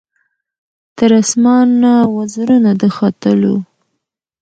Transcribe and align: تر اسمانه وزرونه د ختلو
تر 0.97 1.09
اسمانه 1.21 1.93
وزرونه 2.15 2.71
د 2.81 2.83
ختلو 2.97 3.55